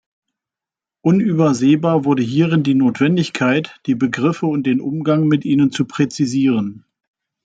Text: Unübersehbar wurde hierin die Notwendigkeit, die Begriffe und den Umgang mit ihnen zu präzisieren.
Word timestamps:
Unübersehbar 1.03 2.05
wurde 2.05 2.23
hierin 2.23 2.63
die 2.63 2.73
Notwendigkeit, 2.73 3.79
die 3.85 3.93
Begriffe 3.93 4.47
und 4.47 4.63
den 4.65 4.81
Umgang 4.81 5.27
mit 5.27 5.45
ihnen 5.45 5.71
zu 5.71 5.85
präzisieren. 5.85 6.85